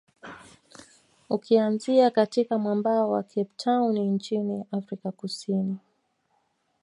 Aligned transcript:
Ukianzia 1.29 2.11
katika 2.11 2.57
mwambao 2.57 3.11
wa 3.11 3.23
Cape 3.23 3.49
Town 3.57 3.99
nchini 3.99 4.65
Afrika 4.71 5.11
kusini 5.11 5.77